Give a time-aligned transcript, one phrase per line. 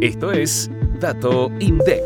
[0.00, 0.70] Esto es
[1.00, 2.02] Dato INDEC.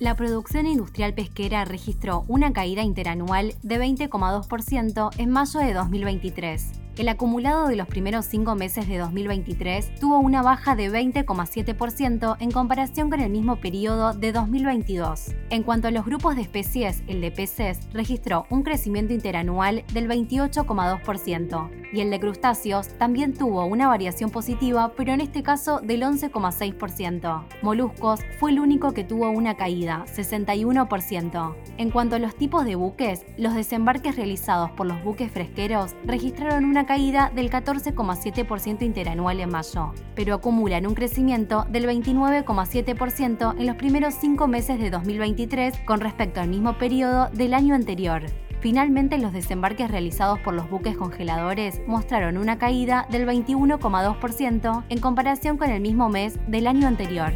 [0.00, 7.08] La producción industrial pesquera registró una caída interanual de 20,2% en mayo de 2023 el
[7.08, 13.10] acumulado de los primeros cinco meses de 2023 tuvo una baja de 20,7% en comparación
[13.10, 15.34] con el mismo periodo de 2022.
[15.50, 20.08] En cuanto a los grupos de especies, el de peces registró un crecimiento interanual del
[20.08, 26.02] 28,2% y el de crustáceos también tuvo una variación positiva, pero en este caso del
[26.02, 27.44] 11,6%.
[27.62, 31.54] Moluscos fue el único que tuvo una caída, 61%.
[31.76, 36.64] En cuanto a los tipos de buques, los desembarques realizados por los buques fresqueros registraron
[36.64, 43.76] una caída del 14,7% interanual en mayo, pero acumulan un crecimiento del 29,7% en los
[43.76, 48.22] primeros cinco meses de 2023 con respecto al mismo periodo del año anterior.
[48.60, 55.58] Finalmente, los desembarques realizados por los buques congeladores mostraron una caída del 21,2% en comparación
[55.58, 57.32] con el mismo mes del año anterior.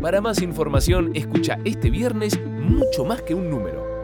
[0.00, 3.93] Para más información, escucha este viernes mucho más que un número.